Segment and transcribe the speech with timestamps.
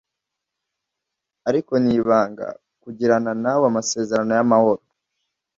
[1.49, 2.47] ariko nibanga
[2.81, 4.83] kugirana nawe amasezerano y’amahoro,